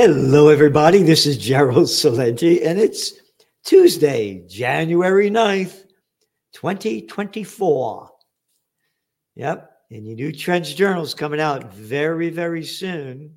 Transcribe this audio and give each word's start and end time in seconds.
Hello, 0.00 0.46
everybody. 0.48 1.02
This 1.02 1.26
is 1.26 1.36
Gerald 1.36 1.88
Celente, 1.88 2.64
and 2.64 2.78
it's 2.78 3.14
Tuesday, 3.64 4.44
January 4.46 5.28
9th, 5.28 5.86
2024. 6.52 8.08
Yep. 9.34 9.70
And 9.90 10.06
your 10.06 10.14
new 10.14 10.30
Trends 10.30 10.72
Journal 10.72 11.02
is 11.02 11.14
coming 11.14 11.40
out 11.40 11.74
very, 11.74 12.30
very 12.30 12.64
soon. 12.64 13.34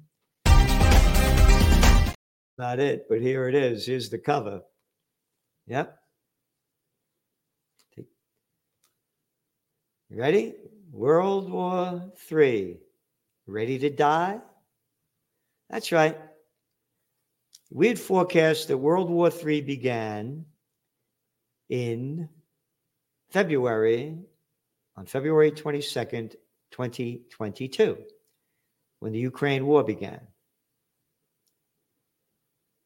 Not 2.59 2.77
it, 2.77 3.07
but 3.09 3.21
here 3.21 3.49
it 3.49 3.55
is. 3.55 3.87
Here's 3.87 4.11
the 4.11 4.19
cover. 4.19 4.61
Yep. 5.65 5.97
Ready? 10.11 10.53
World 10.91 11.49
War 11.49 12.11
III. 12.31 12.77
Ready 13.47 13.79
to 13.79 13.89
die? 13.89 14.39
That's 15.67 15.91
right. 15.91 16.19
We 17.73 17.87
had 17.87 17.97
forecast 17.97 18.67
that 18.67 18.77
World 18.77 19.09
War 19.09 19.31
III 19.31 19.61
began 19.61 20.45
in 21.69 22.27
February, 23.29 24.17
on 24.97 25.05
February 25.05 25.51
22nd, 25.53 26.35
2022, 26.71 27.97
when 28.99 29.13
the 29.13 29.19
Ukraine 29.19 29.65
war 29.65 29.85
began. 29.85 30.19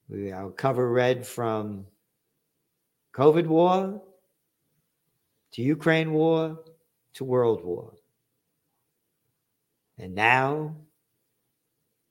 We, 0.08 0.32
our 0.32 0.52
cover 0.52 0.92
read 0.92 1.26
from 1.26 1.88
COVID 3.16 3.48
war 3.48 4.04
to 5.54 5.62
Ukraine 5.64 6.14
war 6.14 6.60
to 7.16 7.24
World 7.24 7.64
War. 7.64 7.96
And 9.98 10.14
now 10.14 10.76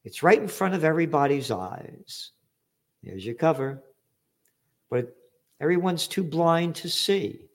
it's 0.03 0.25
right 0.25 0.41
in 0.41 0.49
front 0.49 0.75
of 0.75 0.83
everybody's 0.83 1.53
eyes. 1.53 2.33
There's 3.05 3.25
your 3.25 3.35
cover. 3.35 3.83
But 4.91 5.15
everyone's 5.61 6.07
too 6.07 6.25
blind 6.25 6.77
to 6.77 6.89
see. 6.89 7.47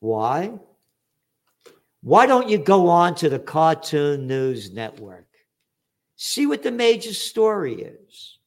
Why? 0.00 0.58
Why 2.02 2.26
don't 2.26 2.48
you 2.48 2.58
go 2.58 2.88
on 2.88 3.14
to 3.16 3.28
the 3.28 3.38
Cartoon 3.38 4.26
News 4.26 4.72
Network? 4.72 5.26
See 6.16 6.46
what 6.46 6.62
the 6.62 6.70
major 6.70 7.12
story 7.12 7.82
is. 7.82 8.38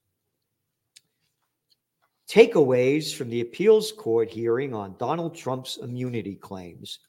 Takeaways 2.28 3.14
from 3.14 3.30
the 3.30 3.42
appeals 3.42 3.92
court 3.92 4.30
hearing 4.30 4.74
on 4.74 4.96
Donald 4.98 5.36
Trump's 5.36 5.78
immunity 5.78 6.36
claims. 6.36 7.00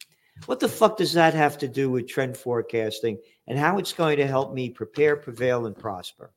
What 0.47 0.61
the 0.61 0.69
fuck 0.69 0.99
does 0.99 1.15
that 1.15 1.33
have 1.33 1.57
to 1.59 1.69
do 1.69 1.89
with 1.89 2.09
trend 2.09 2.37
forecasting 2.37 3.19
and 3.47 3.59
how 3.59 3.79
it's 3.79 3.93
going 3.93 4.19
to 4.19 4.27
help 4.27 4.53
me 4.53 4.69
prepare, 4.69 5.17
prevail, 5.17 5.65
and 5.65 5.77
prosper? 5.77 6.31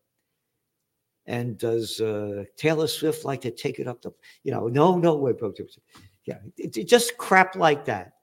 And 1.27 1.57
does 1.57 1.99
uh, 1.99 2.45
Taylor 2.55 2.87
Swift 2.87 3.25
like 3.25 3.41
to 3.41 3.51
take 3.51 3.79
it 3.79 3.87
up 3.87 4.01
the, 4.01 4.11
you 4.43 4.51
know, 4.51 4.67
no, 4.67 4.97
no, 4.97 5.15
way, 5.15 5.33
wait, 5.39 5.59
yeah, 6.25 6.39
it, 6.57 6.77
it 6.77 6.87
just 6.87 7.17
crap 7.17 7.55
like 7.55 7.85
that. 7.85 8.13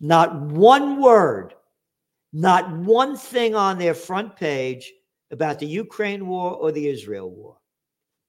Not 0.00 0.40
one 0.40 1.00
word, 1.00 1.54
not 2.32 2.76
one 2.76 3.16
thing 3.16 3.54
on 3.54 3.78
their 3.78 3.94
front 3.94 4.36
page 4.36 4.92
about 5.30 5.58
the 5.58 5.66
Ukraine 5.66 6.26
war 6.26 6.54
or 6.54 6.72
the 6.72 6.88
Israel 6.88 7.30
war. 7.30 7.56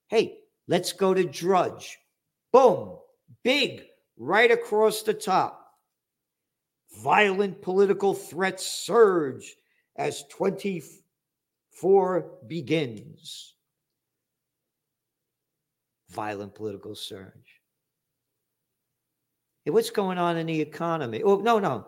Hey, 0.08 0.38
let's 0.68 0.92
go 0.92 1.14
to 1.14 1.24
Drudge. 1.24 1.98
Boom, 2.52 2.98
big, 3.42 3.84
right 4.16 4.50
across 4.50 5.02
the 5.02 5.14
top. 5.14 5.60
Violent 7.02 7.60
political 7.60 8.14
threats 8.14 8.64
surge 8.64 9.56
as 9.96 10.24
24 10.30 12.30
begins. 12.46 13.53
Violent 16.14 16.54
political 16.54 16.94
surge. 16.94 17.60
Hey, 19.64 19.70
what's 19.70 19.90
going 19.90 20.18
on 20.18 20.36
in 20.36 20.46
the 20.46 20.60
economy? 20.60 21.22
Oh, 21.22 21.36
no, 21.36 21.58
no. 21.58 21.86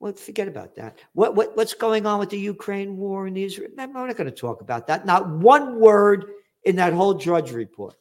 Well, 0.00 0.12
forget 0.12 0.48
about 0.48 0.74
that. 0.76 0.98
What, 1.12 1.34
what, 1.34 1.56
what's 1.56 1.74
going 1.74 2.04
on 2.04 2.18
with 2.18 2.30
the 2.30 2.38
Ukraine 2.38 2.96
war 2.96 3.26
and 3.26 3.38
Israel? 3.38 3.70
I'm 3.78 3.92
not 3.92 4.16
going 4.16 4.30
to 4.30 4.36
talk 4.36 4.60
about 4.60 4.86
that. 4.88 5.06
Not 5.06 5.28
one 5.28 5.78
word 5.78 6.26
in 6.64 6.76
that 6.76 6.92
whole 6.92 7.14
Drudge 7.14 7.52
report. 7.52 7.94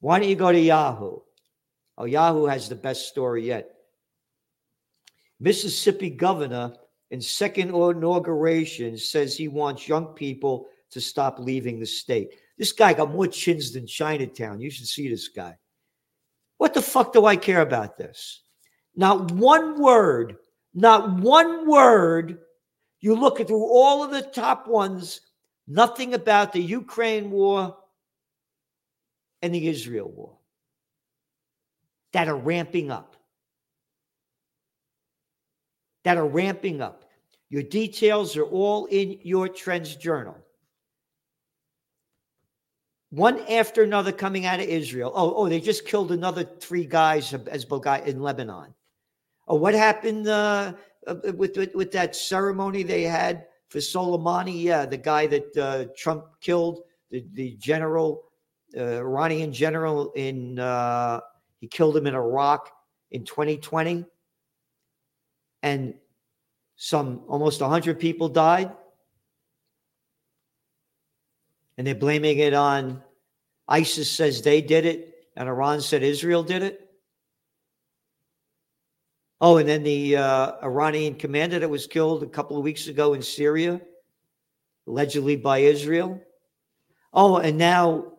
Why 0.00 0.18
don't 0.18 0.28
you 0.28 0.36
go 0.36 0.52
to 0.52 0.60
Yahoo? 0.60 1.20
Oh, 1.98 2.04
Yahoo 2.04 2.44
has 2.44 2.68
the 2.68 2.76
best 2.76 3.08
story 3.08 3.46
yet. 3.46 3.70
Mississippi 5.40 6.10
governor 6.10 6.74
in 7.10 7.20
second 7.20 7.70
inauguration 7.70 8.98
says 8.98 9.36
he 9.36 9.48
wants 9.48 9.88
young 9.88 10.06
people 10.08 10.66
to 10.90 11.00
stop 11.00 11.38
leaving 11.38 11.80
the 11.80 11.86
state. 11.86 12.34
This 12.58 12.72
guy 12.72 12.94
got 12.94 13.12
more 13.12 13.26
chins 13.26 13.72
than 13.72 13.86
Chinatown. 13.86 14.60
You 14.60 14.70
should 14.70 14.86
see 14.86 15.08
this 15.08 15.28
guy. 15.28 15.56
What 16.58 16.74
the 16.74 16.82
fuck 16.82 17.12
do 17.12 17.26
I 17.26 17.36
care 17.36 17.60
about 17.60 17.98
this? 17.98 18.42
Not 18.94 19.30
one 19.32 19.80
word, 19.80 20.36
not 20.74 21.18
one 21.18 21.68
word. 21.68 22.38
You 23.00 23.14
look 23.14 23.46
through 23.46 23.66
all 23.66 24.02
of 24.02 24.10
the 24.10 24.22
top 24.22 24.66
ones, 24.66 25.20
nothing 25.68 26.14
about 26.14 26.52
the 26.52 26.62
Ukraine 26.62 27.30
war 27.30 27.76
and 29.42 29.54
the 29.54 29.68
Israel 29.68 30.10
war 30.10 30.38
that 32.12 32.28
are 32.28 32.36
ramping 32.36 32.90
up 32.90 33.16
that 36.06 36.16
are 36.16 36.24
ramping 36.24 36.80
up. 36.80 37.02
Your 37.50 37.64
details 37.64 38.36
are 38.36 38.44
all 38.44 38.86
in 38.86 39.18
your 39.24 39.48
trends 39.48 39.96
journal. 39.96 40.36
One 43.16 43.40
after 43.48 43.82
another 43.82 44.12
coming 44.12 44.44
out 44.44 44.60
of 44.60 44.66
Israel. 44.66 45.10
Oh, 45.14 45.32
oh, 45.34 45.48
they 45.48 45.58
just 45.58 45.86
killed 45.86 46.12
another 46.12 46.44
three 46.44 46.84
guys 46.84 47.32
as 47.32 47.64
guy 47.64 48.02
in 48.04 48.20
Lebanon. 48.20 48.74
Oh, 49.48 49.54
what 49.54 49.72
happened 49.72 50.28
uh, 50.28 50.74
uh, 51.06 51.14
with, 51.34 51.56
with, 51.56 51.74
with 51.74 51.90
that 51.92 52.14
ceremony 52.14 52.82
they 52.82 53.04
had 53.04 53.46
for 53.70 53.78
Soleimani? 53.78 54.62
Yeah, 54.62 54.84
the 54.84 54.98
guy 54.98 55.26
that 55.28 55.56
uh, 55.56 55.86
Trump 55.96 56.26
killed, 56.42 56.82
the 57.10 57.24
the 57.32 57.52
general, 57.52 58.24
uh, 58.76 58.98
Iranian 58.98 59.50
general 59.50 60.12
in 60.12 60.58
uh, 60.58 61.20
he 61.58 61.68
killed 61.68 61.96
him 61.96 62.06
in 62.06 62.14
Iraq 62.14 62.70
in 63.12 63.24
2020 63.24 64.04
and 65.62 65.94
some 66.76 67.22
almost 67.28 67.62
100 67.62 67.98
people 67.98 68.28
died. 68.28 68.70
And 71.78 71.86
they're 71.86 71.94
blaming 71.94 72.40
it 72.40 72.52
on 72.52 73.02
ISIS 73.68 74.10
says 74.10 74.42
they 74.42 74.60
did 74.60 74.86
it, 74.86 75.14
and 75.36 75.48
Iran 75.48 75.80
said 75.80 76.02
Israel 76.02 76.42
did 76.42 76.62
it. 76.62 76.80
Oh, 79.40 79.58
and 79.58 79.68
then 79.68 79.82
the 79.82 80.16
uh, 80.16 80.52
Iranian 80.62 81.14
commander 81.14 81.58
that 81.58 81.68
was 81.68 81.86
killed 81.86 82.22
a 82.22 82.26
couple 82.26 82.56
of 82.56 82.64
weeks 82.64 82.86
ago 82.86 83.12
in 83.12 83.22
Syria, 83.22 83.80
allegedly 84.86 85.36
by 85.36 85.58
Israel. 85.58 86.20
Oh, 87.12 87.36
and 87.36 87.58
now 87.58 88.12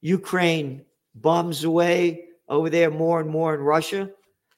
Ukraine 0.00 0.84
bombs 1.14 1.64
away 1.64 2.28
over 2.48 2.68
there 2.68 2.90
more 2.90 3.20
and 3.20 3.30
more 3.30 3.54
in 3.54 3.60
Russia. 3.60 4.10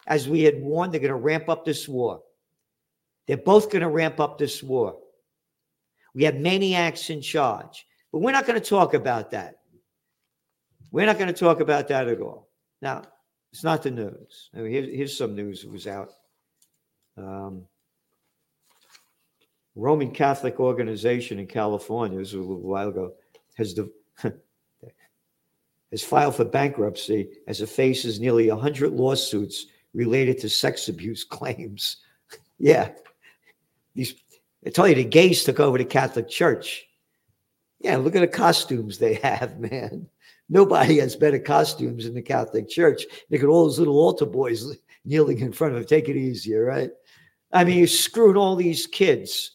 As 0.07 0.29
we 0.29 0.43
had 0.43 0.61
warned, 0.61 0.93
they're 0.93 1.01
going 1.01 1.11
to 1.11 1.17
ramp 1.17 1.49
up 1.49 1.65
this 1.65 1.89
war. 1.89 2.23
They're 3.27 3.37
both 3.37 3.71
going 3.71 3.83
to 3.83 3.89
ramp 3.89 4.19
up 4.19 4.39
this 4.39 4.63
war. 4.63 4.99
We 6.15 6.25
have 6.25 6.37
maniacs 6.37 7.11
in 7.11 7.23
charge, 7.23 7.87
but 8.11 8.19
we're 8.19 8.33
not 8.33 8.47
going 8.47 8.61
to 8.61 8.67
talk 8.69 8.95
about 8.95 9.31
that. 9.31 9.62
We're 10.93 11.07
not 11.07 11.19
going 11.19 11.33
to 11.33 11.39
talk 11.39 11.61
about 11.61 11.89
that 11.89 12.07
at 12.07 12.21
all. 12.21 12.49
Now, 12.83 13.03
it's 13.51 13.65
not 13.65 13.83
the 13.83 13.91
news. 13.91 14.51
I 14.55 14.59
mean, 14.59 14.71
here, 14.71 14.83
here's 14.83 15.17
some 15.17 15.35
news 15.35 15.63
that 15.63 15.73
was 15.73 15.87
out. 15.87 16.13
Um, 17.17 17.65
Roman 19.75 20.11
Catholic 20.11 20.61
organization 20.61 21.39
in 21.39 21.47
California, 21.47 22.19
this 22.19 22.35
was 22.35 22.45
a 22.45 22.49
little 22.49 22.63
while 22.63 22.89
ago, 22.89 23.15
has 23.57 23.75
the 23.75 23.91
has 25.91 26.03
filed 26.03 26.37
for 26.37 26.45
bankruptcy 26.45 27.31
as 27.47 27.61
it 27.61 27.69
faces 27.69 28.21
nearly 28.21 28.51
100 28.51 28.93
lawsuits 28.93 29.67
related 29.95 30.39
to 30.39 30.49
sex 30.49 30.89
abuse 30.89 31.25
claims. 31.25 31.99
yeah, 32.59 32.91
these 33.95 34.15
I 34.67 34.71
tell 34.71 34.89
you 34.89 34.95
the 34.95 35.05
gays 35.05 35.43
took 35.45 35.59
over 35.59 35.79
the 35.79 35.85
Catholic 35.85 36.29
Church. 36.29 36.87
Yeah, 37.81 37.97
look 37.97 38.15
at 38.15 38.21
the 38.21 38.29
costumes 38.29 38.99
they 38.99 39.15
have, 39.23 39.59
man. 39.59 40.09
Nobody 40.53 40.99
has 40.99 41.17
better 41.17 41.39
costumes 41.39 42.05
in 42.05 42.13
the 42.13 42.21
Catholic 42.21 42.69
Church. 42.69 43.07
Look 43.31 43.43
at 43.43 43.49
all 43.49 43.65
those 43.65 43.79
little 43.79 43.97
altar 43.97 44.27
boys 44.27 44.77
kneeling 45.07 45.39
in 45.39 45.51
front 45.51 45.73
of 45.73 45.81
them. 45.81 45.89
Take 45.89 46.11
it 46.11 46.17
easy, 46.19 46.55
right? 46.55 46.91
I 47.55 47.65
mean, 47.65 47.79
you're 47.79 47.87
screwing 47.87 48.37
all 48.37 48.55
these 48.55 48.87
kids. 48.87 49.53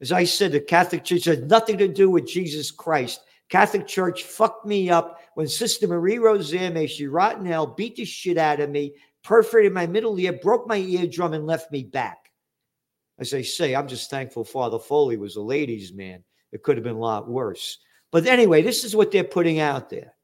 As 0.00 0.12
I 0.12 0.22
said, 0.22 0.52
the 0.52 0.60
Catholic 0.60 1.02
Church 1.02 1.24
has 1.24 1.40
nothing 1.40 1.78
to 1.78 1.88
do 1.88 2.08
with 2.08 2.28
Jesus 2.28 2.70
Christ. 2.70 3.22
Catholic 3.48 3.88
Church 3.88 4.22
fucked 4.22 4.64
me 4.64 4.88
up 4.88 5.18
when 5.34 5.48
Sister 5.48 5.88
Marie 5.88 6.18
Rosaire, 6.18 6.70
may 6.70 6.86
she 6.86 7.08
rot 7.08 7.38
in 7.38 7.44
hell, 7.44 7.66
beat 7.66 7.96
the 7.96 8.04
shit 8.04 8.38
out 8.38 8.60
of 8.60 8.70
me, 8.70 8.94
perforated 9.24 9.72
my 9.72 9.88
middle 9.88 10.16
ear, 10.20 10.34
broke 10.34 10.68
my 10.68 10.76
eardrum, 10.76 11.32
and 11.32 11.44
left 11.44 11.72
me 11.72 11.82
back. 11.82 12.30
As 13.18 13.34
I 13.34 13.42
say, 13.42 13.74
I'm 13.74 13.88
just 13.88 14.10
thankful 14.10 14.44
Father 14.44 14.78
Foley 14.78 15.16
was 15.16 15.34
a 15.34 15.42
ladies' 15.42 15.92
man. 15.92 16.22
It 16.52 16.62
could 16.62 16.76
have 16.76 16.84
been 16.84 16.94
a 16.94 17.00
lot 17.00 17.28
worse. 17.28 17.78
But 18.12 18.26
anyway, 18.26 18.62
this 18.62 18.84
is 18.84 18.94
what 18.94 19.10
they're 19.10 19.24
putting 19.24 19.58
out 19.58 19.90
there. 19.90 20.14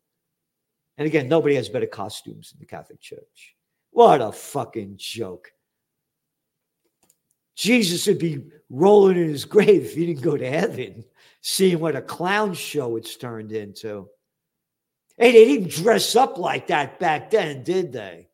And 0.98 1.06
again, 1.06 1.28
nobody 1.28 1.54
has 1.56 1.68
better 1.68 1.86
costumes 1.86 2.52
in 2.52 2.60
the 2.60 2.66
Catholic 2.66 3.00
Church. 3.00 3.54
What 3.90 4.20
a 4.20 4.32
fucking 4.32 4.94
joke. 4.96 5.52
Jesus 7.54 8.06
would 8.06 8.18
be 8.18 8.44
rolling 8.68 9.16
in 9.16 9.28
his 9.28 9.44
grave 9.44 9.84
if 9.84 9.94
he 9.94 10.06
didn't 10.06 10.22
go 10.22 10.36
to 10.36 10.48
heaven, 10.48 11.04
seeing 11.40 11.80
what 11.80 11.96
a 11.96 12.02
clown 12.02 12.52
show 12.52 12.96
it's 12.96 13.16
turned 13.16 13.52
into. 13.52 14.08
Hey, 15.16 15.32
they 15.32 15.44
didn't 15.46 15.70
dress 15.70 16.14
up 16.14 16.36
like 16.36 16.66
that 16.66 16.98
back 17.00 17.30
then, 17.30 17.62
did 17.62 17.92
they? 17.92 18.28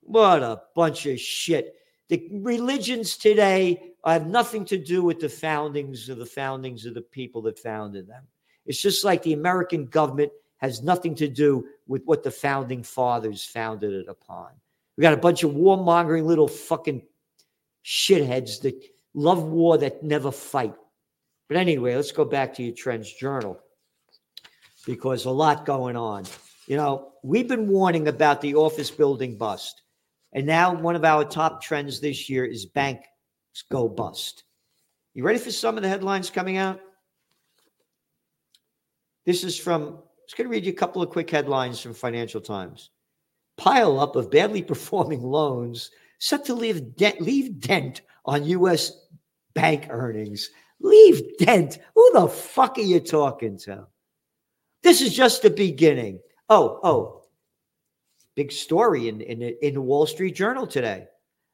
What 0.00 0.42
a 0.42 0.62
bunch 0.74 1.06
of 1.06 1.20
shit. 1.20 1.74
The 2.08 2.28
religions 2.32 3.16
today 3.16 3.94
have 4.04 4.26
nothing 4.26 4.64
to 4.66 4.78
do 4.78 5.02
with 5.02 5.20
the 5.20 5.28
foundings 5.28 6.08
of 6.08 6.18
the 6.18 6.26
foundings 6.26 6.86
of 6.86 6.94
the 6.94 7.02
people 7.02 7.42
that 7.42 7.58
founded 7.58 8.08
them. 8.08 8.24
It's 8.64 8.80
just 8.80 9.04
like 9.04 9.22
the 9.22 9.32
American 9.32 9.86
government 9.86 10.32
has 10.58 10.82
nothing 10.82 11.14
to 11.16 11.28
do 11.28 11.66
with 11.86 12.02
what 12.04 12.22
the 12.22 12.30
founding 12.30 12.82
fathers 12.82 13.44
founded 13.44 13.92
it 13.92 14.08
upon. 14.08 14.48
We 14.96 15.02
got 15.02 15.12
a 15.12 15.18
bunch 15.18 15.42
of 15.42 15.52
warmongering 15.52 16.24
little 16.24 16.48
fucking 16.48 17.02
shitheads 17.84 18.60
that 18.62 18.82
love 19.14 19.42
war 19.44 19.78
that 19.78 20.02
never 20.02 20.32
fight. 20.32 20.74
But 21.48 21.58
anyway, 21.58 21.94
let's 21.94 22.12
go 22.12 22.24
back 22.24 22.54
to 22.54 22.62
your 22.62 22.74
trends 22.74 23.12
journal 23.12 23.60
because 24.86 25.24
a 25.24 25.30
lot 25.30 25.66
going 25.66 25.96
on. 25.96 26.24
You 26.66 26.76
know, 26.76 27.12
we've 27.22 27.48
been 27.48 27.68
warning 27.68 28.08
about 28.08 28.40
the 28.40 28.54
office 28.54 28.90
building 28.90 29.36
bust. 29.36 29.82
And 30.32 30.46
now 30.46 30.74
one 30.74 30.96
of 30.96 31.04
our 31.04 31.24
top 31.24 31.62
trends 31.62 32.00
this 32.00 32.28
year 32.28 32.44
is 32.44 32.66
banks 32.66 33.06
go 33.70 33.88
bust. 33.88 34.44
You 35.14 35.22
ready 35.22 35.38
for 35.38 35.50
some 35.50 35.76
of 35.76 35.82
the 35.82 35.88
headlines 35.88 36.28
coming 36.28 36.56
out? 36.56 36.80
This 39.24 39.44
is 39.44 39.58
from, 39.58 39.98
just 40.26 40.36
going 40.36 40.48
to 40.48 40.52
read 40.52 40.64
you 40.64 40.72
a 40.72 40.76
couple 40.76 41.02
of 41.02 41.10
quick 41.10 41.30
headlines 41.30 41.80
from 41.80 41.94
Financial 41.94 42.40
Times. 42.40 42.90
Pile 43.56 44.00
up 44.00 44.16
of 44.16 44.30
badly 44.30 44.62
performing 44.72 45.22
loans 45.22 45.90
set 46.18 46.44
to 46.46 46.54
leave 46.54 46.96
dent, 46.96 47.20
leave 47.20 47.60
dent 47.60 48.02
on 48.24 48.44
U.S. 48.44 48.92
bank 49.54 49.86
earnings. 49.90 50.50
Leave 50.80 51.38
dent. 51.38 51.78
Who 51.94 52.10
the 52.12 52.28
fuck 52.28 52.78
are 52.78 52.82
you 52.82 53.00
talking 53.00 53.58
to? 53.60 53.86
This 54.82 55.00
is 55.00 55.14
just 55.14 55.42
the 55.42 55.50
beginning. 55.50 56.20
Oh, 56.48 56.80
oh, 56.82 57.22
big 58.34 58.52
story 58.52 59.08
in, 59.08 59.20
in, 59.20 59.42
in 59.42 59.74
the 59.74 59.80
Wall 59.80 60.06
Street 60.06 60.34
Journal 60.34 60.66
today 60.66 61.06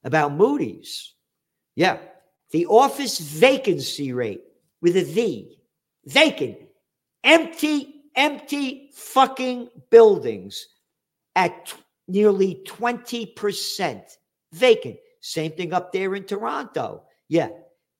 about 0.04 0.34
Moody's. 0.34 1.14
Yeah, 1.76 1.98
the 2.50 2.66
office 2.66 3.18
vacancy 3.18 4.12
rate 4.12 4.42
with 4.82 4.96
a 4.96 5.04
V, 5.04 5.58
vacant, 6.04 6.58
empty, 7.24 7.91
empty 8.16 8.90
fucking 8.94 9.68
buildings 9.90 10.66
at 11.36 11.66
t- 11.66 11.76
nearly 12.08 12.62
20% 12.66 14.02
vacant. 14.52 14.96
Same 15.20 15.52
thing 15.52 15.72
up 15.72 15.92
there 15.92 16.14
in 16.14 16.24
Toronto. 16.24 17.04
Yeah, 17.28 17.48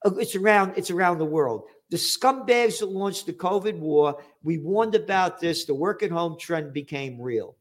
uh, 0.05 0.15
it's 0.15 0.35
around. 0.35 0.73
It's 0.75 0.91
around 0.91 1.17
the 1.17 1.25
world. 1.25 1.63
The 1.89 1.97
scumbags 1.97 2.79
that 2.79 2.89
launched 2.89 3.25
the 3.25 3.33
COVID 3.33 3.77
war. 3.79 4.21
We 4.43 4.57
warned 4.57 4.95
about 4.95 5.39
this. 5.39 5.65
The 5.65 5.73
work 5.73 6.03
at 6.03 6.11
home 6.11 6.37
trend 6.39 6.73
became 6.73 7.21
real. 7.21 7.55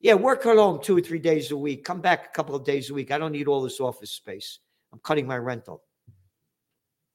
Yeah, 0.00 0.14
work 0.14 0.46
at 0.46 0.56
home 0.56 0.80
two 0.80 0.96
or 0.96 1.00
three 1.00 1.18
days 1.18 1.50
a 1.50 1.56
week. 1.56 1.84
Come 1.84 2.00
back 2.00 2.26
a 2.26 2.36
couple 2.36 2.54
of 2.54 2.64
days 2.64 2.90
a 2.90 2.94
week. 2.94 3.10
I 3.10 3.18
don't 3.18 3.32
need 3.32 3.48
all 3.48 3.62
this 3.62 3.80
office 3.80 4.10
space. 4.10 4.60
I'm 4.92 5.00
cutting 5.00 5.26
my 5.26 5.38
rental 5.38 5.82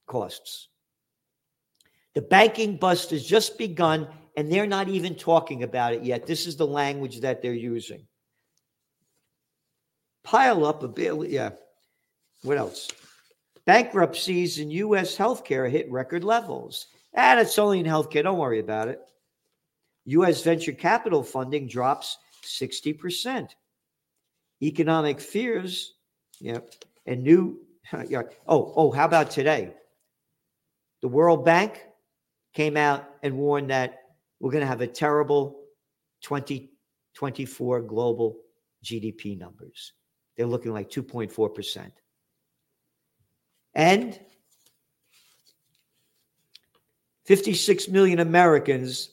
costs. 0.06 0.68
The 2.14 2.22
banking 2.22 2.76
bust 2.76 3.10
has 3.10 3.24
just 3.24 3.56
begun, 3.58 4.06
and 4.36 4.50
they're 4.50 4.66
not 4.66 4.88
even 4.88 5.14
talking 5.14 5.62
about 5.62 5.94
it 5.94 6.02
yet. 6.02 6.26
This 6.26 6.46
is 6.46 6.56
the 6.56 6.66
language 6.66 7.20
that 7.20 7.42
they're 7.42 7.54
using 7.54 8.06
pile 10.22 10.64
up 10.64 10.82
a 10.82 10.88
bill. 10.88 11.24
Yeah. 11.24 11.50
What 12.42 12.58
else? 12.58 12.88
Bankruptcies 13.64 14.58
in 14.58 14.70
U.S. 14.70 15.16
healthcare 15.16 15.70
hit 15.70 15.90
record 15.90 16.24
levels. 16.24 16.86
Ah, 17.16 17.32
and 17.32 17.40
it's 17.40 17.58
only 17.58 17.80
in 17.80 17.86
healthcare. 17.86 18.22
Don't 18.22 18.38
worry 18.38 18.58
about 18.58 18.88
it. 18.88 19.00
U.S. 20.06 20.42
venture 20.42 20.72
capital 20.72 21.22
funding 21.22 21.68
drops 21.68 22.18
60%. 22.44 23.50
Economic 24.62 25.20
fears, 25.20 25.94
yeah, 26.40 26.58
and 27.06 27.22
new. 27.22 27.58
Oh, 28.48 28.72
oh, 28.74 28.90
how 28.90 29.04
about 29.04 29.30
today? 29.30 29.74
The 31.02 31.08
World 31.08 31.44
Bank 31.44 31.84
came 32.52 32.76
out 32.76 33.08
and 33.22 33.36
warned 33.36 33.70
that 33.70 34.00
we're 34.40 34.50
going 34.50 34.62
to 34.62 34.66
have 34.66 34.80
a 34.80 34.86
terrible 34.86 35.60
2024 36.22 37.82
global 37.82 38.38
GDP 38.84 39.38
numbers. 39.38 39.92
They're 40.36 40.46
looking 40.46 40.72
like 40.72 40.90
2.4%. 40.90 41.90
And 43.74 44.18
56 47.24 47.88
million 47.88 48.18
Americans 48.18 49.10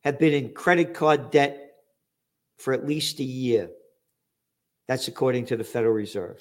have 0.00 0.18
been 0.18 0.32
in 0.32 0.54
credit 0.54 0.94
card 0.94 1.30
debt 1.30 1.72
for 2.56 2.72
at 2.72 2.86
least 2.86 3.18
a 3.20 3.24
year. 3.24 3.70
That's 4.86 5.08
according 5.08 5.46
to 5.46 5.56
the 5.56 5.64
Federal 5.64 5.92
Reserve. 5.92 6.40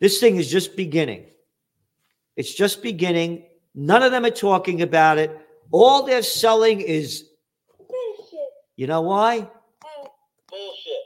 This 0.00 0.20
thing 0.20 0.36
is 0.36 0.50
just 0.50 0.76
beginning. 0.76 1.26
It's 2.36 2.54
just 2.54 2.82
beginning. 2.82 3.44
None 3.74 4.02
of 4.02 4.12
them 4.12 4.24
are 4.24 4.30
talking 4.30 4.82
about 4.82 5.18
it. 5.18 5.36
All 5.70 6.04
they're 6.04 6.22
selling 6.22 6.80
is, 6.80 7.24
bullshit. 7.78 8.48
you 8.76 8.86
know 8.86 9.00
why? 9.02 9.48
Bullshit. 10.48 11.02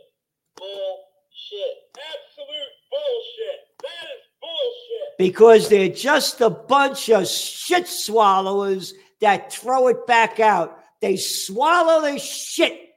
Bullshit. 0.57 1.77
Absolute 1.97 2.75
bullshit. 2.91 3.61
That 3.83 4.05
is 4.05 4.25
bullshit. 4.41 5.19
Because 5.19 5.69
they're 5.69 5.89
just 5.89 6.41
a 6.41 6.51
bunch 6.51 7.09
of 7.11 7.27
shit 7.27 7.87
swallowers 7.87 8.95
that 9.21 9.53
throw 9.53 9.89
it 9.89 10.07
back 10.07 10.41
out. 10.41 10.79
They 11.01 11.17
swallow 11.17 12.03
the 12.03 12.19
shit. 12.19 12.89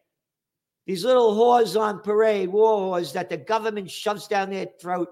These 0.86 1.06
little 1.06 1.34
whores 1.34 1.80
on 1.80 2.02
parade, 2.02 2.50
war 2.50 3.00
whores 3.00 3.14
that 3.14 3.30
the 3.30 3.38
government 3.38 3.90
shoves 3.90 4.28
down 4.28 4.50
their 4.50 4.68
throat 4.82 5.08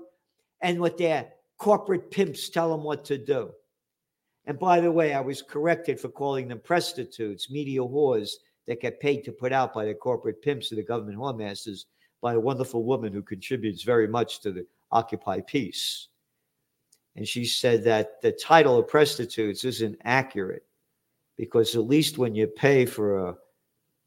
and 0.59 0.81
with 0.81 0.97
their 0.97 1.31
corporate 1.61 2.09
pimps 2.09 2.49
tell 2.49 2.71
them 2.71 2.83
what 2.83 3.05
to 3.05 3.19
do. 3.19 3.51
And 4.45 4.57
by 4.57 4.81
the 4.81 4.91
way, 4.91 5.13
I 5.13 5.21
was 5.21 5.43
corrected 5.43 5.99
for 5.99 6.09
calling 6.09 6.47
them 6.47 6.59
prostitutes, 6.59 7.51
media 7.51 7.81
whores 7.81 8.31
that 8.65 8.81
get 8.81 8.99
paid 8.99 9.23
to 9.25 9.31
put 9.31 9.53
out 9.53 9.71
by 9.71 9.85
the 9.85 9.93
corporate 9.93 10.41
pimps 10.41 10.71
of 10.71 10.77
the 10.77 10.83
government 10.83 11.19
whoremasters 11.19 11.85
by 12.19 12.33
a 12.33 12.39
wonderful 12.39 12.83
woman 12.83 13.13
who 13.13 13.21
contributes 13.21 13.83
very 13.83 14.07
much 14.07 14.39
to 14.39 14.51
the 14.51 14.65
Occupy 14.91 15.41
peace. 15.41 16.07
And 17.15 17.27
she 17.27 17.45
said 17.45 17.83
that 17.83 18.19
the 18.23 18.31
title 18.31 18.79
of 18.79 18.87
prostitutes 18.87 19.63
isn't 19.63 19.99
accurate 20.03 20.65
because 21.37 21.75
at 21.75 21.85
least 21.85 22.17
when 22.17 22.33
you 22.33 22.47
pay 22.47 22.87
for 22.87 23.27
a, 23.27 23.35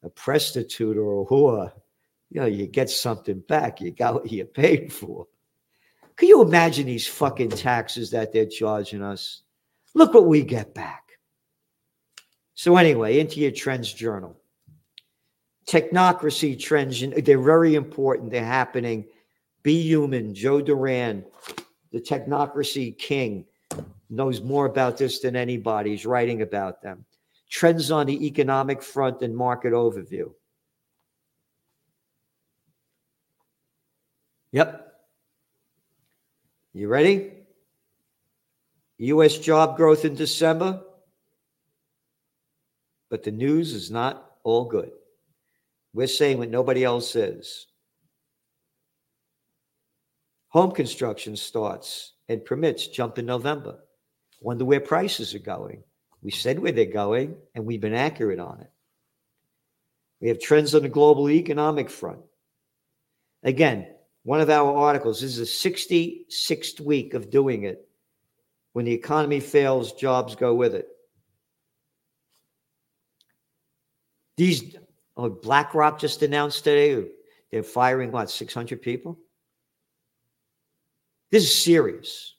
a 0.03 0.09
prostitute 0.09 0.97
or 0.97 1.21
a 1.21 1.25
whore, 1.25 1.71
you 2.31 2.41
know, 2.41 2.47
you 2.47 2.67
get 2.67 2.89
something 2.89 3.39
back. 3.47 3.79
You 3.79 3.91
got 3.91 4.15
what 4.15 4.29
you 4.29 4.43
paid 4.43 4.91
for. 4.91 5.25
Can 6.17 6.29
you 6.29 6.41
imagine 6.41 6.85
these 6.85 7.07
fucking 7.07 7.49
taxes 7.49 8.11
that 8.11 8.31
they're 8.31 8.45
charging 8.45 9.01
us? 9.01 9.41
Look 9.93 10.13
what 10.13 10.27
we 10.27 10.43
get 10.43 10.73
back. 10.73 11.03
So, 12.53 12.77
anyway, 12.77 13.19
into 13.19 13.41
your 13.41 13.51
trends 13.51 13.91
journal. 13.91 14.37
Technocracy 15.67 16.57
trends, 16.57 17.03
they're 17.23 17.41
very 17.41 17.75
important. 17.75 18.31
They're 18.31 18.45
happening. 18.45 19.05
Be 19.63 19.81
human. 19.81 20.33
Joe 20.33 20.61
Duran, 20.61 21.25
the 21.91 21.99
technocracy 21.99 22.97
king, 22.97 23.45
knows 24.09 24.41
more 24.41 24.67
about 24.67 24.97
this 24.97 25.19
than 25.19 25.35
anybody. 25.35 25.89
He's 25.89 26.05
writing 26.05 26.41
about 26.41 26.81
them. 26.81 27.03
Trends 27.49 27.91
on 27.91 28.05
the 28.05 28.25
economic 28.25 28.81
front 28.81 29.21
and 29.21 29.35
market 29.35 29.73
overview. 29.73 30.31
Yep. 34.51 34.84
You 36.75 36.89
ready? 36.89 37.31
U.S. 38.97 39.37
job 39.37 39.77
growth 39.77 40.03
in 40.03 40.13
December. 40.13 40.81
But 43.09 43.23
the 43.23 43.31
news 43.31 43.71
is 43.71 43.89
not 43.89 44.29
all 44.43 44.65
good. 44.65 44.91
We're 45.93 46.07
saying 46.07 46.37
what 46.37 46.49
nobody 46.49 46.83
else 46.83 47.15
is. 47.15 47.67
Home 50.49 50.73
construction 50.73 51.37
starts 51.37 52.11
and 52.27 52.43
permits 52.43 52.87
jump 52.87 53.19
in 53.19 53.25
November. 53.25 53.79
Wonder 54.41 54.65
where 54.65 54.81
prices 54.81 55.33
are 55.33 55.39
going. 55.39 55.81
We 56.21 56.31
said 56.31 56.59
where 56.59 56.73
they're 56.73 56.87
going, 56.87 57.37
and 57.53 57.65
we've 57.65 57.79
been 57.79 57.93
accurate 57.93 58.41
on 58.41 58.59
it. 58.59 58.71
We 60.19 60.27
have 60.27 60.41
trends 60.41 60.75
on 60.75 60.81
the 60.81 60.89
global 60.89 61.29
economic 61.29 61.89
front. 61.89 62.19
Again, 63.43 63.94
one 64.25 64.41
of 64.41 64.49
our 64.49 64.75
articles 64.75 65.21
this 65.21 65.37
is 65.37 65.61
the 65.61 65.69
66th 65.69 66.81
week 66.81 67.13
of 67.13 67.29
doing 67.29 67.63
it. 67.63 67.87
When 68.73 68.83
the 68.83 68.91
economy 68.91 69.39
fails, 69.39 69.93
jobs 69.93 70.35
go 70.35 70.53
with 70.55 70.73
it. 70.73 70.87
These 74.35 74.75
oh, 75.15 75.29
BlackRock 75.29 75.99
just 75.99 76.23
announced 76.23 76.63
today 76.63 77.05
they're 77.51 77.61
firing 77.61 78.11
what 78.11 78.31
600 78.31 78.81
people. 78.81 79.19
This 81.29 81.43
is 81.43 81.63
serious. 81.63 82.33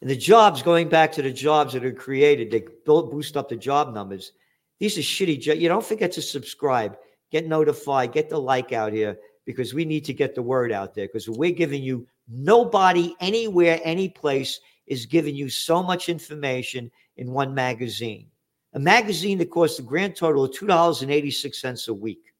And 0.00 0.08
the 0.08 0.16
jobs, 0.16 0.62
going 0.62 0.88
back 0.88 1.12
to 1.12 1.22
the 1.22 1.30
jobs 1.30 1.74
that 1.74 1.84
are 1.84 1.92
created, 1.92 2.50
they 2.50 2.64
boost 2.86 3.36
up 3.36 3.50
the 3.50 3.56
job 3.56 3.92
numbers. 3.92 4.32
These 4.78 4.96
are 4.96 5.02
shitty 5.02 5.38
jobs. 5.38 5.60
You 5.60 5.68
don't 5.68 5.84
forget 5.84 6.12
to 6.12 6.22
subscribe, 6.22 6.96
get 7.30 7.46
notified, 7.46 8.12
get 8.12 8.30
the 8.30 8.38
like 8.38 8.72
out 8.72 8.94
here 8.94 9.18
because 9.50 9.74
we 9.74 9.84
need 9.84 10.04
to 10.04 10.14
get 10.14 10.34
the 10.34 10.42
word 10.42 10.72
out 10.72 10.94
there 10.94 11.06
because 11.06 11.28
we're 11.28 11.50
giving 11.50 11.82
you 11.82 12.06
nobody 12.28 13.14
anywhere, 13.20 13.80
any 13.84 14.08
place 14.08 14.60
is 14.86 15.06
giving 15.06 15.34
you 15.34 15.48
so 15.48 15.82
much 15.82 16.08
information 16.08 16.90
in 17.16 17.32
one 17.32 17.54
magazine. 17.54 18.26
A 18.74 18.78
magazine 18.78 19.38
that 19.38 19.50
costs 19.50 19.78
a 19.78 19.82
grand 19.82 20.16
total 20.16 20.44
of 20.44 20.52
$2.86 20.52 21.88
a 21.88 21.94
week. 21.94 22.32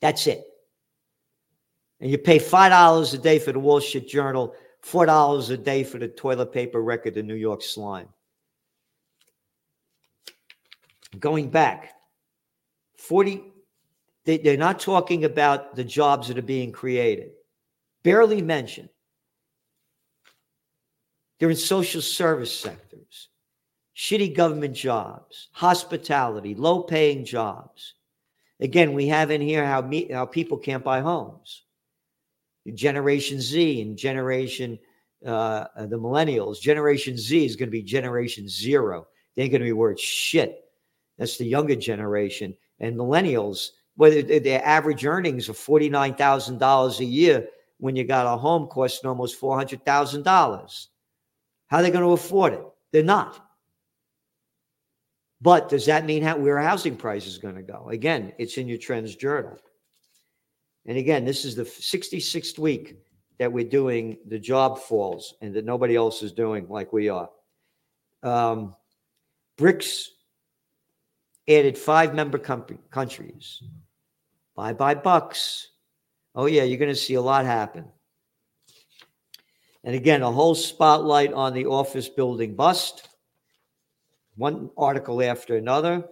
That's 0.00 0.26
it. 0.26 0.44
And 2.00 2.10
you 2.10 2.18
pay 2.18 2.38
$5 2.38 3.14
a 3.14 3.18
day 3.18 3.38
for 3.38 3.52
the 3.52 3.58
Wall 3.58 3.80
Street 3.80 4.08
Journal, 4.08 4.54
$4 4.84 5.50
a 5.50 5.56
day 5.56 5.82
for 5.82 5.98
the 5.98 6.08
toilet 6.08 6.52
paper 6.52 6.82
record, 6.82 7.14
the 7.14 7.22
New 7.22 7.34
York 7.34 7.62
Slime. 7.62 8.08
Going 11.18 11.48
back, 11.48 11.94
40, 12.98 13.42
they, 14.26 14.38
they're 14.38 14.56
not 14.56 14.80
talking 14.80 15.24
about 15.24 15.74
the 15.76 15.84
jobs 15.84 16.28
that 16.28 16.36
are 16.36 16.42
being 16.42 16.72
created, 16.72 17.30
barely 18.02 18.42
mentioned. 18.42 18.88
They're 21.38 21.50
in 21.50 21.56
social 21.56 22.02
service 22.02 22.54
sectors, 22.54 23.28
shitty 23.96 24.34
government 24.34 24.74
jobs, 24.74 25.48
hospitality, 25.52 26.54
low 26.54 26.82
paying 26.82 27.24
jobs. 27.24 27.94
Again, 28.58 28.94
we 28.94 29.06
have 29.08 29.30
in 29.30 29.40
here 29.40 29.64
how, 29.64 29.82
me, 29.82 30.10
how 30.10 30.26
people 30.26 30.58
can't 30.58 30.84
buy 30.84 31.00
homes. 31.00 31.62
Generation 32.74 33.40
Z 33.40 33.80
and 33.82 33.96
Generation, 33.96 34.78
uh, 35.24 35.66
the 35.76 35.98
millennials, 35.98 36.60
Generation 36.60 37.16
Z 37.16 37.44
is 37.44 37.54
going 37.54 37.68
to 37.68 37.72
be 37.72 37.82
Generation 37.82 38.48
Zero. 38.48 39.06
They 39.36 39.42
ain't 39.42 39.52
going 39.52 39.60
to 39.60 39.66
be 39.66 39.72
worth 39.72 40.00
shit. 40.00 40.64
That's 41.18 41.36
the 41.36 41.44
younger 41.44 41.76
generation. 41.76 42.56
And 42.80 42.96
millennials, 42.96 43.70
whether 43.96 44.22
their 44.22 44.64
average 44.64 45.04
earnings 45.04 45.48
are 45.48 45.54
$49,000 45.54 46.98
a 46.98 47.04
year 47.04 47.48
when 47.78 47.96
you 47.96 48.04
got 48.04 48.32
a 48.32 48.36
home 48.36 48.66
costing 48.66 49.08
almost 49.08 49.40
$400,000. 49.40 50.86
How 51.68 51.76
are 51.76 51.82
they 51.82 51.90
going 51.90 52.04
to 52.04 52.12
afford 52.12 52.52
it? 52.54 52.64
They're 52.92 53.02
not. 53.02 53.42
But 55.40 55.68
does 55.68 55.86
that 55.86 56.06
mean 56.06 56.22
how, 56.22 56.38
where 56.38 56.58
housing 56.58 56.96
price 56.96 57.26
is 57.26 57.38
going 57.38 57.56
to 57.56 57.62
go? 57.62 57.88
Again, 57.90 58.32
it's 58.38 58.56
in 58.56 58.68
your 58.68 58.78
trends 58.78 59.16
journal. 59.16 59.58
And 60.86 60.96
again, 60.96 61.24
this 61.24 61.44
is 61.44 61.54
the 61.54 61.64
66th 61.64 62.58
week 62.58 62.96
that 63.38 63.52
we're 63.52 63.68
doing 63.68 64.18
the 64.26 64.38
job 64.38 64.78
falls 64.78 65.34
and 65.42 65.54
that 65.54 65.64
nobody 65.64 65.96
else 65.96 66.22
is 66.22 66.32
doing 66.32 66.66
like 66.68 66.92
we 66.92 67.08
are. 67.08 67.28
Um, 68.22 68.74
BRICS 69.58 70.08
added 71.48 71.76
five 71.76 72.14
member 72.14 72.38
com- 72.38 72.78
countries. 72.90 73.62
Bye 74.56 74.72
bye, 74.72 74.94
Bucks. 74.94 75.68
Oh, 76.34 76.46
yeah, 76.46 76.64
you're 76.64 76.78
going 76.78 76.90
to 76.90 76.96
see 76.96 77.14
a 77.14 77.20
lot 77.20 77.44
happen. 77.44 77.84
And 79.84 79.94
again, 79.94 80.22
a 80.22 80.32
whole 80.32 80.54
spotlight 80.54 81.32
on 81.32 81.54
the 81.54 81.66
office 81.66 82.08
building 82.08 82.56
bust 82.56 83.08
one 84.36 84.70
article 84.76 85.22
after 85.22 85.56
another, 85.56 86.04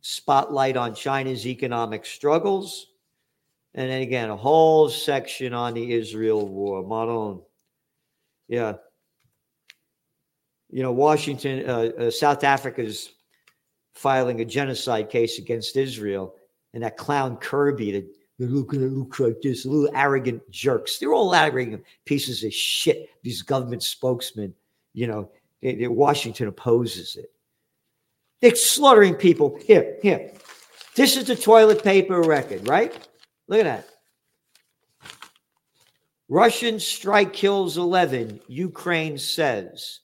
spotlight 0.00 0.76
on 0.76 0.94
China's 0.94 1.46
economic 1.46 2.04
struggles, 2.04 2.88
and 3.74 3.90
then 3.90 4.02
again, 4.02 4.30
a 4.30 4.36
whole 4.36 4.88
section 4.88 5.54
on 5.54 5.74
the 5.74 5.92
Israel 5.92 6.46
war. 6.46 6.86
Maron. 6.86 7.42
Yeah. 8.48 8.74
You 10.70 10.82
know, 10.82 10.92
Washington, 10.92 11.68
uh, 11.68 11.90
uh, 11.98 12.10
South 12.10 12.44
Africa's 12.44 13.10
filing 13.94 14.40
a 14.40 14.44
genocide 14.44 15.08
case 15.08 15.38
against 15.38 15.76
Israel, 15.76 16.34
and 16.74 16.82
that 16.82 16.98
clown 16.98 17.36
Kirby, 17.36 17.92
that 17.92 18.06
they're 18.38 18.48
looking 18.48 18.84
at 18.84 18.90
look 18.90 19.18
like 19.20 19.40
this, 19.40 19.64
little 19.64 19.88
arrogant 19.94 20.48
jerks. 20.50 20.98
They're 20.98 21.14
all 21.14 21.34
arrogant 21.34 21.84
pieces 22.04 22.42
of 22.42 22.52
shit. 22.52 23.08
These 23.22 23.42
government 23.42 23.82
spokesmen, 23.82 24.52
you 24.92 25.06
know, 25.06 25.30
Washington 25.62 26.48
opposes 26.48 27.16
it. 27.16 27.32
They're 28.40 28.56
slaughtering 28.56 29.14
people. 29.14 29.56
Here, 29.64 29.96
here. 30.02 30.32
This 30.96 31.16
is 31.16 31.24
the 31.24 31.36
toilet 31.36 31.82
paper 31.82 32.20
record, 32.20 32.68
right? 32.68 32.92
Look 33.48 33.60
at 33.60 33.64
that. 33.64 33.88
Russian 36.28 36.80
strike 36.80 37.32
kills 37.32 37.78
11, 37.78 38.40
Ukraine 38.48 39.16
says. 39.16 40.00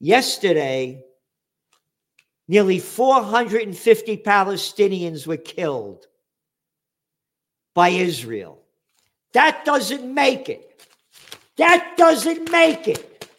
Yesterday, 0.00 1.02
nearly 2.48 2.78
450 2.78 4.16
Palestinians 4.18 5.26
were 5.26 5.36
killed 5.36 6.06
by 7.74 7.90
Israel. 7.90 8.58
That 9.34 9.64
doesn't 9.64 10.12
make 10.12 10.48
it. 10.48 10.64
That 11.58 11.94
doesn't 11.96 12.50
make 12.50 12.88
it. 12.88 13.30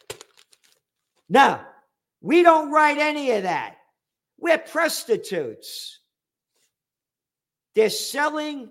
Now, 1.28 1.66
we 2.22 2.44
don't 2.44 2.72
write 2.72 2.98
any 2.98 3.32
of 3.32 3.44
that. 3.44 3.78
We're 4.38 4.58
prostitutes. 4.58 6.00
They're 7.76 7.90
selling 7.90 8.70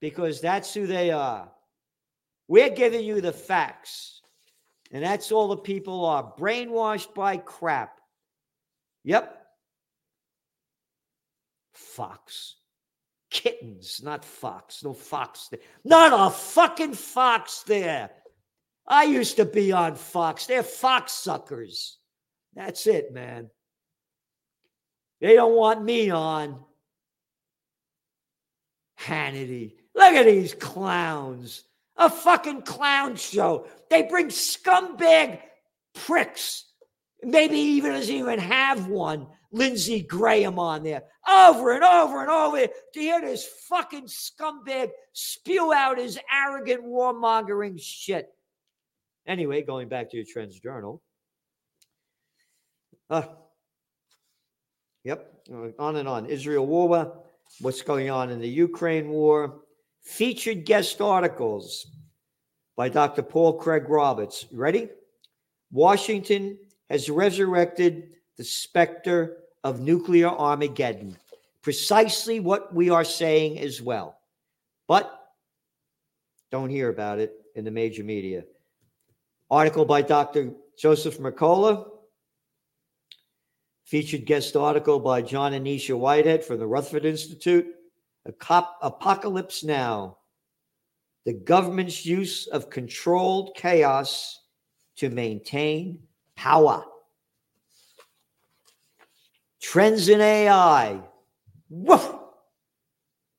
because 0.00 0.40
that's 0.40 0.74
who 0.74 0.86
they 0.86 1.10
are. 1.12 1.50
We're 2.48 2.70
giving 2.70 3.04
you 3.04 3.20
the 3.20 3.32
facts. 3.32 4.11
And 4.92 5.02
that's 5.02 5.32
all 5.32 5.48
the 5.48 5.56
people 5.56 6.04
are 6.04 6.34
brainwashed 6.38 7.14
by 7.14 7.38
crap. 7.38 7.98
Yep. 9.04 9.38
Fox. 11.72 12.56
Kittens, 13.30 14.02
not 14.04 14.24
fox. 14.24 14.84
No 14.84 14.92
fox 14.92 15.48
there. 15.48 15.60
Not 15.84 16.12
a 16.14 16.30
fucking 16.30 16.92
fox 16.92 17.62
there. 17.62 18.10
I 18.86 19.04
used 19.04 19.36
to 19.36 19.44
be 19.44 19.72
on 19.72 19.94
Fox. 19.94 20.46
They're 20.46 20.62
Fox 20.62 21.12
suckers. 21.12 21.98
That's 22.54 22.86
it, 22.86 23.12
man. 23.12 23.48
They 25.20 25.34
don't 25.34 25.54
want 25.54 25.84
me 25.84 26.10
on. 26.10 26.62
Hannity. 29.00 29.74
Look 29.94 30.14
at 30.14 30.26
these 30.26 30.54
clowns. 30.54 31.64
A 32.02 32.10
fucking 32.10 32.62
clown 32.62 33.14
show. 33.14 33.68
They 33.88 34.02
bring 34.02 34.26
scumbag 34.26 35.38
pricks. 35.94 36.64
Maybe 37.22 37.56
even 37.56 37.92
doesn't 37.92 38.12
even 38.12 38.40
have 38.40 38.88
one. 38.88 39.28
Lindsey 39.52 40.02
Graham 40.02 40.58
on 40.58 40.82
there 40.82 41.04
over 41.30 41.72
and 41.72 41.84
over 41.84 42.22
and 42.22 42.28
over 42.28 42.66
to 42.66 43.00
hear 43.00 43.20
this 43.20 43.46
fucking 43.68 44.06
scumbag 44.06 44.90
spew 45.12 45.72
out 45.72 45.98
his 45.98 46.18
arrogant 46.32 46.84
warmongering 46.84 47.80
shit. 47.80 48.28
Anyway, 49.24 49.62
going 49.62 49.88
back 49.88 50.10
to 50.10 50.16
your 50.16 50.26
Trends 50.26 50.58
Journal. 50.58 51.00
Uh, 53.08 53.22
yep, 55.04 55.46
on 55.78 55.94
and 55.94 56.08
on. 56.08 56.26
Israel 56.26 56.66
war, 56.66 57.22
what's 57.60 57.82
going 57.82 58.10
on 58.10 58.30
in 58.30 58.40
the 58.40 58.48
Ukraine 58.48 59.10
war, 59.10 59.60
featured 60.02 60.64
guest 60.64 61.00
articles 61.00 61.86
by 62.76 62.88
Dr. 62.88 63.22
Paul 63.22 63.54
Craig 63.54 63.88
Roberts. 63.88 64.46
Ready? 64.52 64.88
Washington 65.70 66.58
has 66.90 67.08
resurrected 67.08 68.10
the 68.36 68.44
specter 68.44 69.38
of 69.64 69.80
nuclear 69.80 70.28
Armageddon. 70.28 71.16
Precisely 71.62 72.40
what 72.40 72.74
we 72.74 72.90
are 72.90 73.04
saying 73.04 73.58
as 73.58 73.80
well. 73.80 74.18
But 74.88 75.18
don't 76.50 76.70
hear 76.70 76.88
about 76.88 77.18
it 77.18 77.32
in 77.54 77.64
the 77.64 77.70
major 77.70 78.02
media. 78.02 78.44
Article 79.50 79.84
by 79.84 80.02
Dr. 80.02 80.52
Joseph 80.78 81.18
Mercola. 81.18 81.88
Featured 83.84 84.24
guest 84.24 84.56
article 84.56 84.98
by 84.98 85.22
John 85.22 85.52
and 85.52 85.66
Nisha 85.66 85.96
Whitehead 85.96 86.44
from 86.44 86.58
the 86.58 86.66
Rutherford 86.66 87.04
Institute. 87.04 87.66
Cop- 88.30 88.78
apocalypse 88.80 89.64
Now. 89.64 90.18
The 91.24 91.32
government's 91.32 92.06
use 92.06 92.46
of 92.46 92.70
controlled 92.70 93.56
chaos 93.56 94.40
to 94.96 95.10
maintain 95.10 96.00
power. 96.36 96.84
Trends 99.60 100.08
in 100.08 100.20
AI. 100.20 101.00
Woof. 101.68 102.14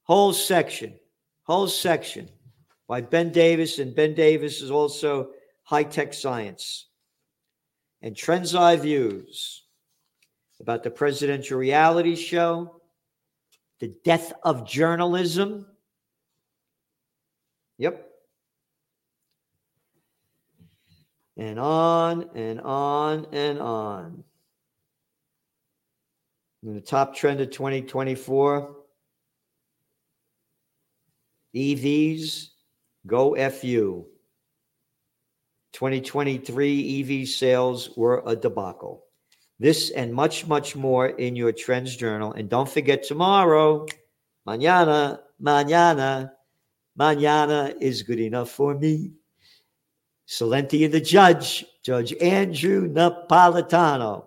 Whole 0.03 0.33
section. 0.33 0.93
Whole 1.43 1.67
section 1.67 2.29
by 2.87 3.01
Ben 3.01 3.31
Davis, 3.31 3.79
and 3.79 3.95
Ben 3.95 4.13
Davis 4.13 4.61
is 4.61 4.71
also 4.71 5.31
high 5.63 5.83
tech 5.83 6.13
science. 6.13 6.87
And 8.01 8.15
Trends 8.15 8.53
Eye 8.55 8.75
Views 8.75 9.63
about 10.59 10.83
the 10.83 10.91
presidential 10.91 11.57
reality 11.57 12.15
show, 12.15 12.81
the 13.83 13.93
death 14.05 14.31
of 14.43 14.65
journalism. 14.65 15.65
Yep. 17.79 18.09
And 21.35 21.59
on 21.59 22.29
and 22.33 22.61
on 22.61 23.27
and 23.33 23.59
on. 23.59 24.23
The 26.63 26.79
top 26.79 27.13
trend 27.13 27.41
of 27.41 27.51
2024 27.51 28.73
EVs, 31.53 32.47
go 33.05 33.35
FU. 33.35 34.05
2023 35.73 37.21
EV 37.21 37.27
sales 37.27 37.89
were 37.97 38.23
a 38.25 38.33
debacle. 38.33 39.03
This 39.63 39.91
and 39.91 40.13
much, 40.13 40.45
much 40.45 40.75
more 40.75 41.07
in 41.07 41.37
your 41.37 41.53
Trends 41.53 41.95
Journal. 41.95 42.33
And 42.33 42.49
don't 42.49 42.67
forget 42.67 43.01
tomorrow, 43.01 43.85
mañana, 44.45 45.21
mañana, 45.41 46.31
mañana 46.99 47.73
is 47.79 48.03
good 48.03 48.19
enough 48.19 48.51
for 48.51 48.75
me. 48.75 49.13
Celente 50.27 50.83
and 50.83 50.93
the 50.93 50.99
judge, 50.99 51.63
Judge 51.81 52.13
Andrew 52.19 52.89
Napolitano. 52.89 54.25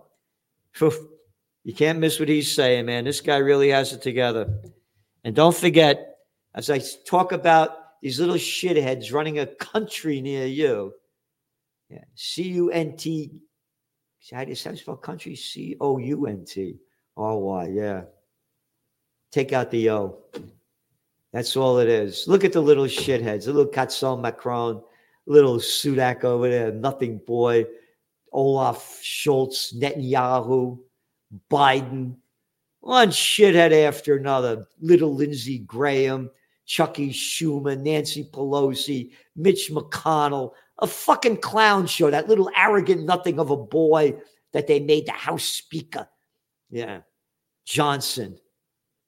You 0.81 1.73
can't 1.75 1.99
miss 1.99 2.19
what 2.19 2.29
he's 2.29 2.55
saying, 2.55 2.87
man. 2.87 3.03
This 3.05 3.21
guy 3.21 3.37
really 3.37 3.69
has 3.69 3.93
it 3.93 4.01
together. 4.01 4.49
And 5.23 5.35
don't 5.35 5.55
forget, 5.55 6.17
as 6.55 6.71
I 6.71 6.81
talk 7.05 7.31
about 7.31 7.77
these 8.01 8.19
little 8.19 8.37
shitheads 8.37 9.13
running 9.13 9.37
a 9.37 9.45
country 9.45 10.19
near 10.19 10.47
you, 10.47 10.93
yeah, 11.91 12.05
C 12.15 12.41
U 12.53 12.71
N 12.71 12.97
T. 12.97 13.33
How 14.31 14.43
do 14.43 14.49
you 14.49 14.55
spell 14.55 14.97
country? 14.97 15.35
C 15.35 15.77
O 15.79 15.97
U 15.97 16.27
N 16.27 16.45
T 16.45 16.77
R 17.15 17.37
Y. 17.37 17.67
Yeah. 17.67 18.01
Take 19.31 19.53
out 19.53 19.71
the 19.71 19.89
O. 19.91 20.17
That's 21.33 21.55
all 21.55 21.79
it 21.79 21.89
is. 21.89 22.27
Look 22.27 22.43
at 22.43 22.53
the 22.53 22.61
little 22.61 22.85
shitheads, 22.85 23.45
the 23.45 23.53
little 23.53 23.71
Katson 23.71 24.21
Macron, 24.21 24.81
little 25.25 25.57
Sunak 25.57 26.23
over 26.23 26.49
there, 26.49 26.71
nothing 26.71 27.19
boy, 27.27 27.65
Olaf 28.31 28.99
Scholz, 29.01 29.75
Netanyahu. 29.75 30.79
Biden, 31.51 32.15
one 32.79 33.09
shithead 33.09 33.71
after 33.71 34.15
another. 34.15 34.65
Little 34.79 35.13
Lindsey 35.13 35.59
Graham, 35.59 36.29
Chucky 36.65 37.11
Schumer, 37.11 37.79
Nancy 37.79 38.29
Pelosi, 38.31 39.11
Mitch 39.35 39.69
McConnell, 39.71 40.51
a 40.79 40.87
fucking 40.87 41.37
clown 41.37 41.87
show. 41.87 42.09
That 42.09 42.27
little 42.27 42.49
arrogant 42.55 43.05
nothing 43.05 43.39
of 43.39 43.49
a 43.49 43.57
boy 43.57 44.19
that 44.53 44.67
they 44.67 44.79
made 44.79 45.05
the 45.05 45.11
House 45.11 45.43
Speaker. 45.43 46.07
Yeah. 46.69 47.01
Johnson. 47.65 48.37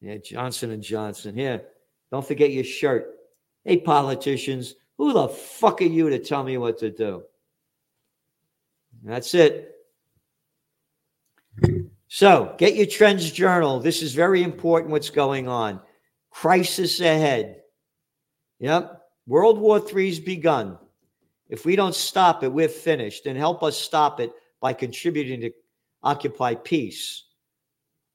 Yeah, 0.01 0.17
Johnson 0.17 0.71
and 0.71 0.83
Johnson. 0.83 1.35
Here, 1.35 1.63
don't 2.11 2.25
forget 2.25 2.51
your 2.51 2.63
shirt. 2.63 3.15
Hey, 3.65 3.77
politicians, 3.77 4.75
who 4.97 5.13
the 5.13 5.27
fuck 5.27 5.81
are 5.81 5.85
you 5.85 6.09
to 6.09 6.19
tell 6.19 6.43
me 6.43 6.57
what 6.57 6.77
to 6.79 6.89
do? 6.89 7.23
That's 9.03 9.33
it. 9.33 9.75
So 12.07 12.55
get 12.57 12.75
your 12.75 12.85
trends 12.85 13.31
journal. 13.31 13.79
This 13.79 14.01
is 14.01 14.13
very 14.13 14.43
important 14.43 14.91
what's 14.91 15.09
going 15.09 15.47
on. 15.47 15.79
Crisis 16.31 16.99
ahead. 16.99 17.61
Yep. 18.59 19.01
World 19.27 19.59
War 19.59 19.81
III's 19.81 20.19
begun. 20.19 20.77
If 21.49 21.65
we 21.65 21.75
don't 21.75 21.95
stop 21.95 22.43
it, 22.43 22.51
we're 22.51 22.69
finished. 22.69 23.25
And 23.25 23.37
help 23.37 23.63
us 23.63 23.77
stop 23.77 24.19
it 24.19 24.31
by 24.61 24.73
contributing 24.73 25.41
to 25.41 25.51
Occupy 26.03 26.55
Peace. 26.55 27.23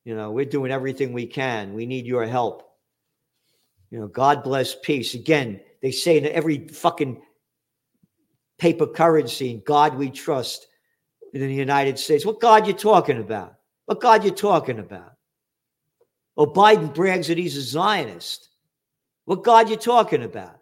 You 0.05 0.15
know, 0.15 0.31
we're 0.31 0.45
doing 0.45 0.71
everything 0.71 1.13
we 1.13 1.27
can. 1.27 1.75
We 1.75 1.87
need 1.87 2.07
your 2.07 2.27
help. 2.27 2.63
You 3.91 4.01
know, 4.01 4.09
God 4.09 4.43
bless 4.43 4.75
peace. 4.75 5.15
Again, 5.15 5.61
they 5.83 5.91
say 5.91 6.19
in 6.19 6.27
every 6.27 6.69
fucking 6.69 7.23
paper 8.59 8.87
currency, 8.87 9.51
in 9.51 9.63
God 9.65 9.97
we 9.97 10.11
trust 10.11 10.67
in 11.33 11.41
the 11.41 11.53
United 11.53 11.99
States. 11.99 12.27
What 12.27 12.41
God 12.41 12.67
you 12.67 12.73
talking 12.73 13.19
about? 13.19 13.55
What 13.87 14.01
God 14.01 14.25
you 14.25 14.31
talking 14.31 14.79
about? 14.79 15.13
Oh, 16.37 16.47
Biden 16.47 16.93
brags 16.93 17.29
that 17.29 17.39
he's 17.39 17.57
a 17.57 17.63
Zionist. 17.63 18.49
What 19.25 19.45
God 19.45 19.71
you 19.71 19.77
talking 19.77 20.23
about? 20.23 20.59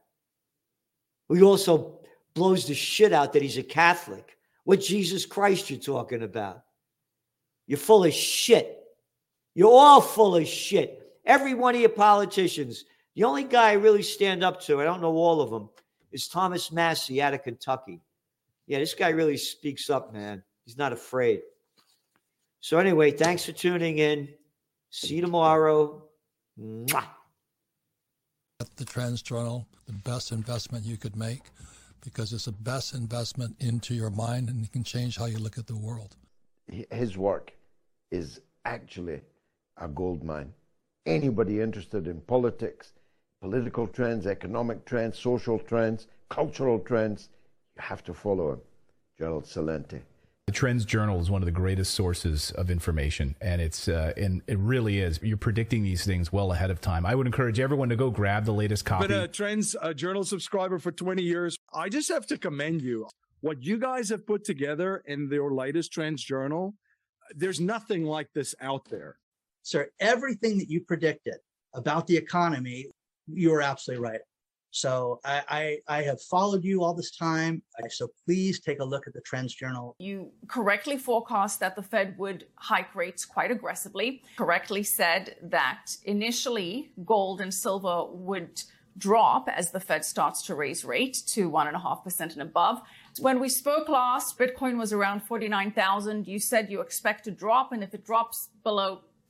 We 1.29 1.43
also 1.43 2.02
blows 2.35 2.67
the 2.67 2.75
shit 2.75 3.13
out 3.13 3.33
that 3.33 3.43
he's 3.43 3.59
a 3.59 3.63
Catholic. 3.63 4.37
What 4.65 4.81
Jesus 4.81 5.27
Christ 5.27 5.71
you're 5.71 5.79
talking 5.79 6.23
about? 6.23 6.63
You're 7.67 7.79
full 7.79 8.05
of 8.05 8.13
shit. 8.13 8.79
You're 9.55 9.73
all 9.73 10.01
full 10.01 10.37
of 10.37 10.47
shit. 10.47 10.99
Every 11.25 11.55
one 11.55 11.75
of 11.75 11.81
your 11.81 11.91
politicians. 11.91 12.85
The 13.15 13.25
only 13.25 13.45
guy 13.45 13.71
I 13.71 13.75
really 13.75 14.03
stand 14.03 14.43
up 14.43 14.61
to, 14.63 14.81
I 14.81 14.85
don't 14.85 15.03
know 15.03 15.15
all 15.15 15.41
of 15.41 15.51
them, 15.51 15.69
is 16.11 16.29
Thomas 16.29 16.73
Massie 16.73 17.21
out 17.21 17.35
of 17.35 17.43
Kentucky. 17.43 18.01
Yeah, 18.67 18.79
this 18.79 18.95
guy 18.95 19.11
really 19.11 19.37
speaks 19.37 19.91
up, 19.91 20.13
man. 20.13 20.43
He's 20.65 20.79
not 20.79 20.93
afraid. 20.93 21.43
So, 22.61 22.79
anyway, 22.79 23.11
thanks 23.11 23.45
for 23.45 23.53
tuning 23.53 23.99
in. 23.99 24.29
See 24.91 25.17
you 25.17 25.23
tomorrow. 25.23 26.05
Mwah. 26.59 27.05
The 28.77 28.85
Trends 28.85 29.23
Journal, 29.23 29.67
the 29.87 29.93
best 29.93 30.31
investment 30.31 30.85
you 30.85 30.97
could 30.97 31.17
make 31.17 31.43
because 32.03 32.33
it's 32.33 32.45
the 32.45 32.53
best 32.53 32.95
investment 32.95 33.57
into 33.61 33.95
your 33.95 34.11
mind 34.11 34.49
and 34.49 34.65
it 34.65 34.73
can 34.73 34.85
change 34.85 35.17
how 35.17 35.27
you 35.27 35.39
look 35.39 35.59
at 35.59 35.67
the 35.67 35.77
world. 35.77 36.17
His 36.91 37.17
work 37.17 37.53
is 38.11 38.41
actually 38.65 39.21
a 39.79 39.89
gold 39.89 40.23
mine. 40.23 40.53
Anybody 41.07 41.61
interested 41.61 42.07
in 42.07 42.21
politics, 42.21 42.93
political 43.41 43.87
trends, 43.87 44.27
economic 44.27 44.85
trends, 44.85 45.19
social 45.19 45.59
trends, 45.59 46.07
cultural 46.29 46.79
trends, 46.79 47.31
you 47.77 47.83
have 47.83 48.05
to 48.05 48.15
follow 48.15 48.53
him. 48.53 48.61
Gerald 49.19 49.45
Celente. 49.45 50.01
The 50.49 50.53
Trends 50.53 50.85
Journal 50.85 51.21
is 51.21 51.31
one 51.31 51.41
of 51.41 51.47
the 51.47 51.53
greatest 51.53 51.95
sources 51.95 52.51
of 52.51 52.69
information, 52.69 53.37
and 53.41 53.61
it's 53.61 53.87
uh, 53.87 54.13
and 54.17 54.43
it 54.49 54.59
really 54.59 54.99
is. 54.99 55.21
You're 55.23 55.37
predicting 55.37 55.85
these 55.85 56.05
things 56.05 56.33
well 56.33 56.51
ahead 56.51 56.69
of 56.69 56.81
time. 56.81 57.07
I 57.07 57.15
would 57.15 57.27
encourage 57.29 57.61
everyone 57.61 57.91
to 57.91 57.97
go 57.97 58.11
grab 58.11 58.45
the 58.45 58.53
latest 58.53 58.85
copy. 58.85 59.07
Been 59.07 59.21
a 59.21 59.29
Trends 59.29 59.77
uh, 59.81 59.93
Journal 59.93 60.25
subscriber 60.25 60.81
for 60.81 60.91
20 60.91 61.23
years. 61.23 61.57
I 61.73 61.89
just 61.89 62.09
have 62.09 62.27
to 62.27 62.37
commend 62.37 62.83
you. 62.83 63.07
What 63.41 63.63
you 63.63 63.79
guys 63.79 64.09
have 64.09 64.27
put 64.27 64.43
together 64.43 65.05
in 65.07 65.31
your 65.31 65.55
latest 65.55 65.93
Trends 65.93 66.25
Journal, 66.25 66.75
there's 67.37 67.61
nothing 67.61 68.03
like 68.03 68.27
this 68.35 68.53
out 68.61 68.91
there. 68.91 69.19
Sir, 69.63 69.91
everything 70.01 70.59
that 70.59 70.69
you 70.69 70.81
predicted 70.81 71.37
about 71.73 72.09
the 72.09 72.17
economy, 72.17 72.87
you 73.29 73.53
were 73.53 73.63
absolutely 73.63 74.03
right. 74.03 74.21
So 74.73 75.21
I, 75.25 75.43
I, 75.49 75.99
I, 75.99 76.03
have 76.03 76.21
followed 76.23 76.65
you 76.65 76.83
all 76.83 76.95
this 76.95 77.15
time. 77.15 77.63
So 77.91 78.09
please 78.25 78.59
take 78.59 78.81
a 78.81 78.85
look 78.85 79.07
at 79.07 79.13
the 79.13 79.21
Trends 79.21 79.55
Journal. 79.55 79.95
You 79.99 80.31
correctly 80.49 80.97
forecast 80.97 81.61
that 81.61 81.77
the 81.77 81.83
Fed 81.83 82.17
would 82.17 82.47
hike 82.57 82.95
rates 82.95 83.27
quite 83.27 83.51
aggressively, 83.51 84.23
correctly 84.37 84.83
said 84.83 85.37
that 85.43 85.97
initially 86.05 86.91
gold 87.05 87.43
and 87.43 87.53
silver 87.53 88.07
would 88.11 88.63
drop 88.97 89.49
as 89.49 89.71
the 89.71 89.81
Fed 89.81 90.05
starts 90.05 90.43
to 90.43 90.55
raise 90.55 90.85
rate 90.85 91.23
to 91.27 91.51
1.5% 91.51 92.21
and 92.21 92.43
above. 92.43 92.81
When 93.19 93.41
we 93.41 93.49
spoke 93.49 93.89
last, 93.89 94.39
Bitcoin 94.39 94.79
was 94.79 94.93
around 94.93 95.23
49,000. 95.23 96.27
You 96.27 96.39
said 96.39 96.71
you 96.71 96.81
expect 96.81 97.25
to 97.25 97.31
drop, 97.31 97.73
and 97.73 97.83
if 97.83 97.95
it 97.95 98.05
drops 98.05 98.49
below 98.65 99.03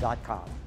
www.thebusinessmindset.com. 0.00 0.65